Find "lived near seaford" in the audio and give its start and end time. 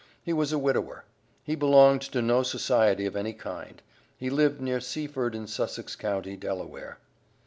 4.31-5.35